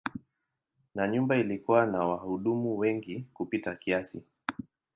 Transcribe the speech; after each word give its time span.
Na 0.95 1.07
nyumba 1.07 1.37
ilikuwa 1.37 1.85
na 1.85 1.99
wahudumu 1.99 2.77
wengi 2.77 3.25
kupita 3.33 3.73
kiasi. 3.75 4.23